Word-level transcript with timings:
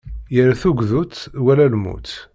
Yir 0.33 0.49
tugdut 0.61 1.15
wala 1.45 1.65
lmut. 1.73 2.09